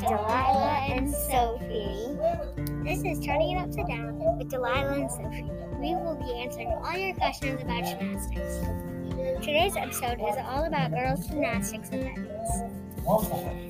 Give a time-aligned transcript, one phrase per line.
[0.00, 2.16] Delilah and Sophie.
[2.82, 5.50] This is Turning It Upside Down with Delilah and Sophie.
[5.78, 8.60] We will be answering all your questions about gymnastics.
[9.44, 12.62] Today's episode is all about girls' gymnastics events.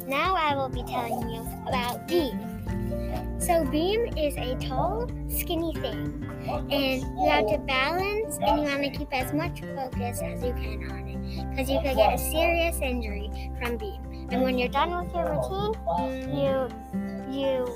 [0.07, 2.38] Now I will be telling you about beam.
[3.40, 6.24] So beam is a tall, skinny thing,
[6.70, 10.52] and you have to balance and you want to keep as much focus as you
[10.52, 13.29] can on it, because you could get a serious injury
[13.61, 14.00] from beam.
[14.34, 16.68] And when you're done with your routine, you
[17.30, 17.68] you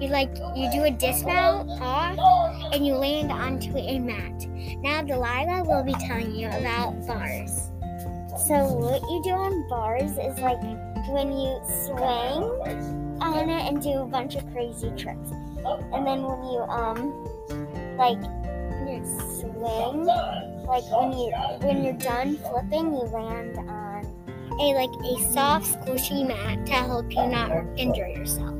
[0.00, 2.18] you like you do a dismount off
[2.72, 4.48] and you land onto a mat.
[4.82, 7.70] Now Delilah will be telling you about bars.
[8.48, 10.60] So what you do on bars is like
[11.06, 15.30] when you swing on it and do a bunch of crazy tricks.
[15.92, 16.98] And then when you um
[17.96, 18.18] like
[18.90, 19.04] you
[19.38, 20.04] swing,
[20.66, 23.83] like when you when you're done flipping, you land on
[24.60, 28.54] a like a soft squishy mat to help you not injure yourself.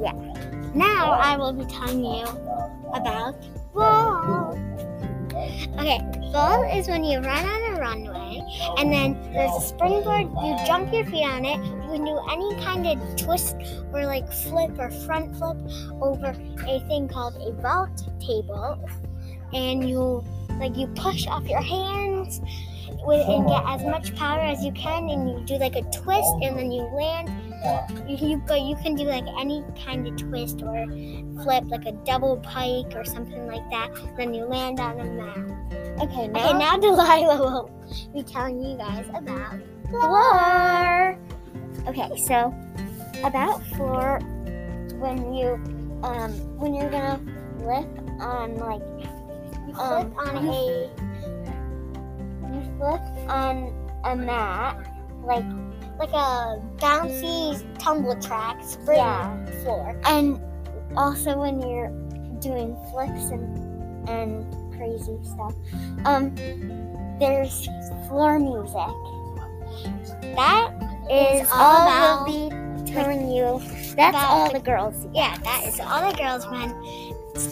[0.00, 0.12] Yeah.
[0.74, 2.26] Now I will be telling you
[2.92, 3.42] about
[3.74, 4.58] vault.
[5.78, 6.00] Okay,
[6.32, 8.40] vault is when you run on a runway
[8.78, 12.54] and then there's a springboard, you jump your feet on it, you can do any
[12.62, 13.56] kind of twist
[13.92, 15.56] or like flip or front flip
[16.00, 16.34] over
[16.66, 18.78] a thing called a vault table
[19.52, 20.24] and you
[20.58, 22.40] like you push off your hands
[23.14, 26.58] and get as much power as you can and you do like a twist and
[26.58, 27.30] then you land.
[28.06, 30.86] You, you but you can do like any kind of twist or
[31.42, 35.38] flip like a double pike or something like that then you land on a mat
[36.00, 37.70] okay now, okay, now delilah will
[38.14, 39.58] be telling you guys about
[39.90, 41.18] floor.
[41.88, 42.54] Okay so
[43.24, 44.20] about floor
[44.98, 45.54] when you
[46.02, 47.20] um when you're gonna
[47.58, 47.88] flip
[48.20, 48.82] on like
[49.66, 51.05] you flip um, on a
[52.78, 53.72] flip on
[54.04, 54.76] a mat
[55.24, 55.44] like
[55.98, 59.46] like a bouncy tumble track spring yeah.
[59.62, 60.00] floor.
[60.04, 60.40] And
[60.96, 61.88] also when you're
[62.40, 64.46] doing flips and and
[64.76, 65.54] crazy stuff,
[66.04, 66.34] um,
[67.18, 67.66] there's
[68.08, 68.74] floor music.
[70.36, 70.70] That
[71.10, 72.25] is all, all telling you.
[73.96, 75.06] That's all the, girls.
[75.14, 76.70] Yeah, that is all the girls men.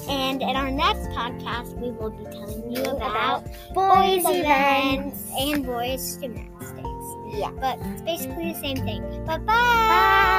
[0.09, 5.65] And in our next podcast, we will be telling you about, about boys' events and
[5.65, 6.89] boys' gymnastics.
[7.35, 7.51] Yeah.
[7.61, 9.03] But it's basically the same thing.
[9.27, 9.45] Bye-bye.
[9.45, 10.34] Bye.